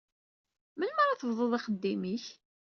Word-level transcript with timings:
Melmi 0.77 1.01
ara 1.03 1.19
tebduḍ 1.19 1.51
axeddim-ik? 1.57 2.25